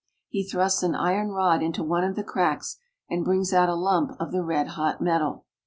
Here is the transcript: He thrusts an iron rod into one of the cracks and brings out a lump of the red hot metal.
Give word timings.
He 0.29 0.43
thrusts 0.43 0.81
an 0.81 0.95
iron 0.95 1.29
rod 1.29 1.61
into 1.61 1.83
one 1.83 2.03
of 2.03 2.15
the 2.15 2.23
cracks 2.23 2.77
and 3.07 3.23
brings 3.23 3.53
out 3.53 3.69
a 3.69 3.75
lump 3.75 4.13
of 4.19 4.31
the 4.31 4.41
red 4.41 4.69
hot 4.69 4.99
metal. 4.99 5.45